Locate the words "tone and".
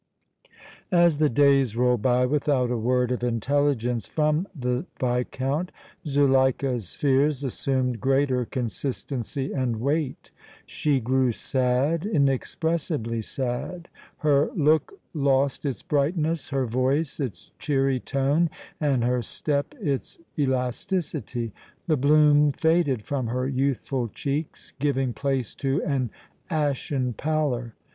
17.99-19.03